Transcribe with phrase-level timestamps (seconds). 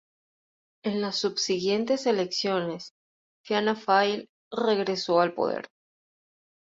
[0.83, 2.95] En las subsiguientes elecciones,
[3.45, 5.69] Fianna Fáil regresó al poder.